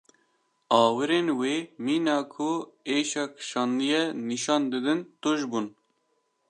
Awirên 0.83 1.27
wî 1.39 1.57
mîna 1.85 2.17
ku 2.33 2.49
êşa 2.97 3.25
kişandiye 3.35 4.03
nîşan 4.29 4.61
didin 4.71 4.99
tûj 5.21 5.39
bûn. 5.51 5.67